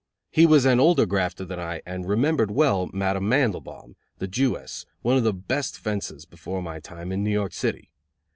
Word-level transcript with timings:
He 0.31 0.47
was 0.47 0.65
an 0.65 0.79
older 0.79 1.05
grafter 1.05 1.45
than 1.45 1.59
I 1.59 1.83
and 1.85 2.07
remembered 2.09 2.49
well 2.49 2.89
Madame 2.91 3.29
Mandelbaum, 3.29 3.95
the 4.17 4.27
Jewess, 4.27 4.87
one 5.03 5.15
of 5.15 5.23
the 5.23 5.31
best 5.31 5.77
fences, 5.77 6.25
before 6.25 6.63
my 6.63 6.79
time, 6.79 7.11
in 7.11 7.23
New 7.23 7.29
York 7.29 7.53
City. 7.53 7.91